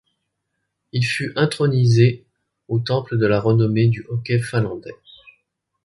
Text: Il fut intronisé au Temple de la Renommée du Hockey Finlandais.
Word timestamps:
Il 0.93 1.05
fut 1.05 1.31
intronisé 1.35 2.25
au 2.67 2.79
Temple 2.79 3.19
de 3.19 3.27
la 3.27 3.39
Renommée 3.39 3.87
du 3.87 4.03
Hockey 4.09 4.39
Finlandais. 4.39 4.95